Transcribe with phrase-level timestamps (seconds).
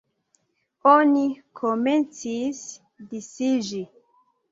[0.91, 1.25] Oni
[1.59, 2.61] komencis
[3.13, 3.83] disiĝi.